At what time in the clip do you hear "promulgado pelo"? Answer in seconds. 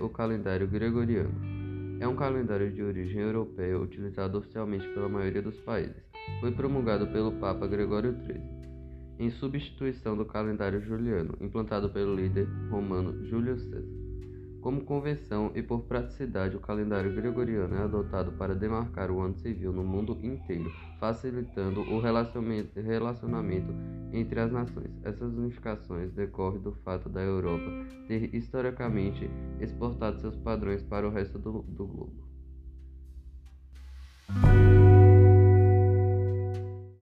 6.50-7.32